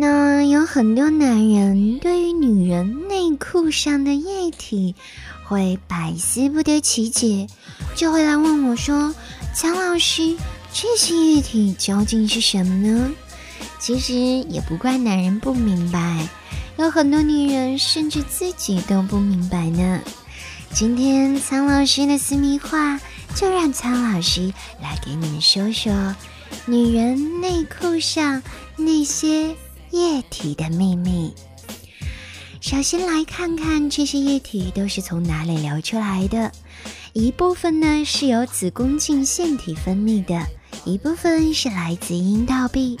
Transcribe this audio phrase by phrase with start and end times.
[0.00, 4.94] 那有很多男人对于女人内裤上的液体
[5.44, 7.48] 会百思不得其解，
[7.96, 9.12] 就会来问我说
[9.56, 10.36] ：“苍老师，
[10.72, 13.10] 这些液体究竟是什么呢？”
[13.80, 16.28] 其实也不怪男人不明白，
[16.76, 20.00] 有很多女人甚至自己都不明白呢。
[20.72, 23.00] 今天苍老师的私密话，
[23.34, 26.14] 就让苍老师来给你们说说
[26.66, 28.40] 女人内裤上
[28.76, 29.56] 那些。
[29.90, 31.32] 液体的秘密。
[32.60, 36.52] 首先来看看这些液体都是从哪里流出来的。
[37.14, 40.46] 一部分呢是由子宫颈腺体分泌的，
[40.84, 42.98] 一部分是来自阴道壁，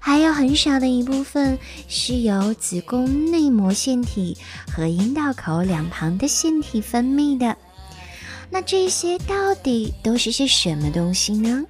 [0.00, 4.36] 还有很少的一部分是由子宫内膜腺体
[4.72, 7.56] 和阴道口两旁的腺体分泌的。
[8.48, 11.64] 那这些到底都是些什么东西呢？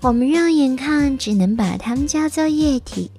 [0.00, 3.10] 我们肉眼看只能把它们叫做液体，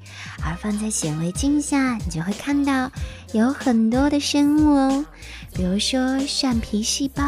[0.43, 2.91] 而放在显微镜下，你就会看到
[3.33, 5.05] 有很多的生物哦，
[5.53, 7.23] 比如说上皮细胞、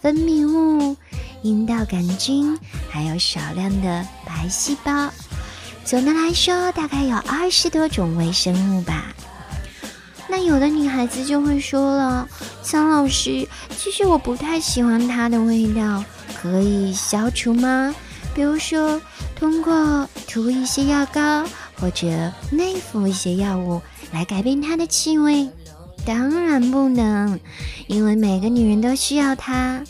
[0.00, 0.96] 分泌物、
[1.42, 2.58] 阴道杆菌，
[2.90, 5.10] 还有少量的白细胞。
[5.84, 9.14] 总的来说，大概有二十多种微生物吧。
[10.26, 12.26] 那有的女孩子就会说了
[12.64, 16.02] ：“苍老师，其实我不太喜欢它的味道，
[16.40, 17.94] 可以消除吗？”
[18.34, 19.00] 比如说，
[19.36, 21.44] 通过涂一些药膏
[21.84, 25.46] 或者内服一些药物来改变它的气味，
[26.06, 27.38] 当然不能，
[27.88, 29.84] 因为每个女人都需要它。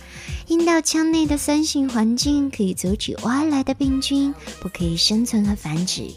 [0.48, 6.10] 阴道腔内的酸性环境可以阻止外来的病菌不可以生存和繁殖，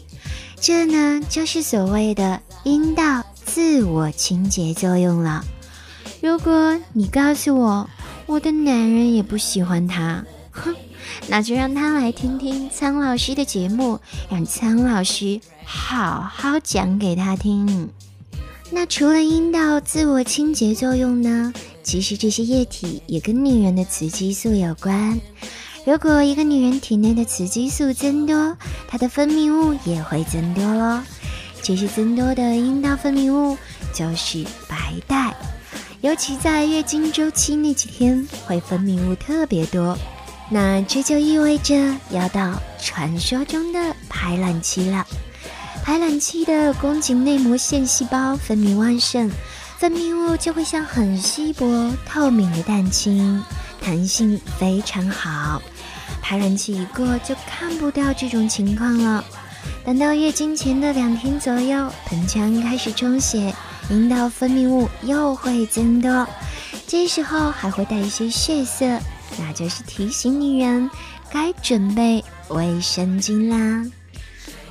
[0.60, 5.44] 这呢就是所谓的阴道自我清洁作用了。
[6.20, 7.88] 如果你告诉我，
[8.26, 10.74] 我的男人也不喜欢它，哼。
[11.26, 13.98] 那就让他来听听苍老师的节目，
[14.30, 17.88] 让苍老师好好讲给他听。
[18.70, 21.52] 那除了阴道自我清洁作用呢？
[21.82, 25.18] 其实这些液体也跟女人的雌激素有关。
[25.86, 28.56] 如果一个女人体内的雌激素增多，
[28.86, 31.02] 她的分泌物也会增多咯。
[31.62, 33.56] 这些增多的阴道分泌物
[33.94, 35.34] 就是白带，
[36.02, 39.96] 尤其在月经周期那几天，会分泌物特别多。
[40.50, 41.74] 那这就意味着
[42.10, 45.06] 要到传说中的排卵期了。
[45.84, 49.30] 排卵期的宫颈内膜腺细胞分泌旺盛，
[49.78, 53.42] 分泌物就会像很稀薄透明的蛋清，
[53.80, 55.62] 弹性非常好。
[56.22, 59.24] 排卵期一过就看不到这种情况了。
[59.84, 63.54] 等到月经前的两天左右，盆腔开始充血，
[63.90, 66.26] 阴道分泌物又会增多，
[66.86, 68.98] 这时候还会带一些血色。
[69.36, 70.90] 那就是提醒女人
[71.30, 73.84] 该准备卫生巾啦。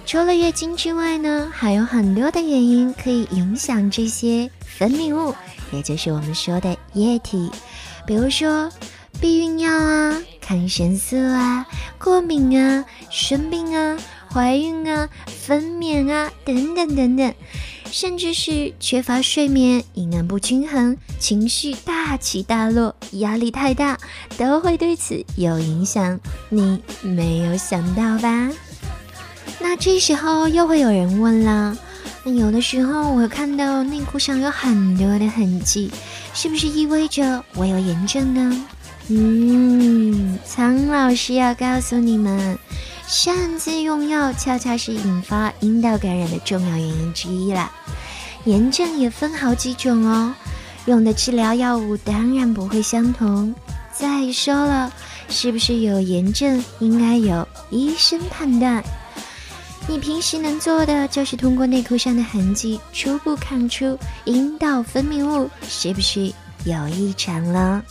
[0.06, 5.36] 除了月经之外呢，还有很多的原因可以影响这些分泌物，
[5.72, 7.52] 也就是我们说的液体，
[8.06, 8.72] 比如说
[9.20, 11.68] 避孕药啊、抗生素啊、
[12.00, 13.98] 过敏啊、生病啊、
[14.32, 17.34] 怀孕啊、分娩啊等等等等。
[17.92, 23.98] 甚至是缺乏睡眠、营养不均衡、情绪大起大落、压力太大，
[24.38, 26.20] 都会对此有影响。
[26.50, 28.50] 你没有想到吧？
[29.60, 31.78] 那这时候又会有人问了：
[32.24, 35.90] 那有的时候我看到内裤上有很多的痕迹，
[36.34, 38.66] 是不是意味着我有炎症呢？
[39.10, 42.60] 嗯，苍老师要告诉你们。
[43.08, 47.72] 擅自用药，恰恰是引发阴道感染的重要原因之一啦。
[48.44, 50.36] 炎症也分好几种哦，
[50.88, 53.56] 用的治疗药物当然不会相同。
[53.94, 54.92] 再说了，
[55.30, 58.84] 是不是有炎症，应该由医生判断。
[59.88, 66.30] 你平时能做的，就是通过内裤上的痕迹，初步看出阴道分泌物是不是
[66.66, 67.82] 有异常了。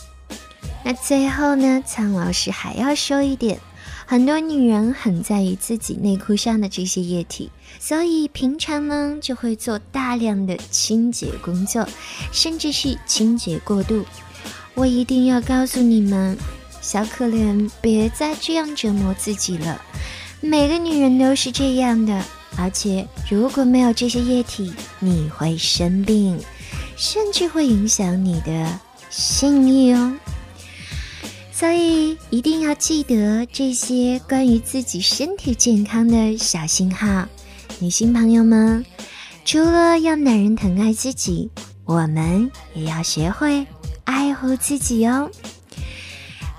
[0.83, 3.59] 那最后呢，苍老师还要说一点。
[4.09, 11.85] 很多女人很在意自己内裤上的这些液体，所以平常呢就会做大量的清洁工作，
[12.31, 14.05] 甚至是清洁过度。
[14.75, 16.37] 我一定要告诉你们，
[16.81, 19.81] 小可怜，别再这样折磨自己了。
[20.39, 22.23] 每个女人都是这样的，
[22.55, 26.39] 而且如果没有这些液体，你会生病。
[26.95, 28.79] 甚至会影响你的
[29.11, 30.15] 性欲哦。
[31.57, 37.27] 所以一定要记得这些关于自己身体健康的小信号，
[37.79, 38.85] 女性朋友们，
[39.43, 41.49] 除了要男人疼爱自己，
[41.83, 43.65] 我们也要学会
[44.03, 45.31] 爱护自己哦。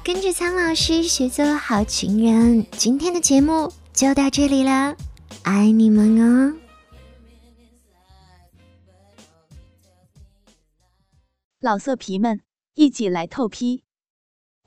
[0.02, 4.96] 跟着苍老师学做好情人，今天的节目就到这里了，
[5.44, 6.56] 爱你们哦！
[11.60, 12.40] 老色皮们，
[12.74, 13.84] 一起来透批！